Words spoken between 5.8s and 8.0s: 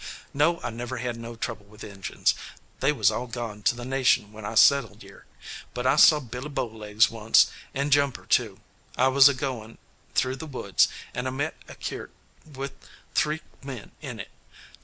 I see Billy Bow legs onct, and